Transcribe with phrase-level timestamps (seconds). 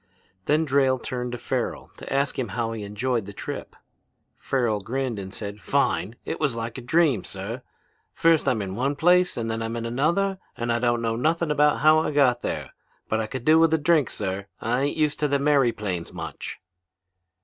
[0.47, 3.75] "Then Drayle turned to Farrel to ask him how he enjoyed the trip.
[4.35, 6.15] Farrel grinned and said, 'Fine!
[6.25, 7.61] It was like a dream, sir!
[8.11, 11.51] First I'm in one place and then I'm in another and I don't know nothing
[11.51, 12.71] about how I got there.
[13.09, 14.47] But I could do with a drink, sir.
[14.59, 16.57] I ain't used to them airyplanes much.'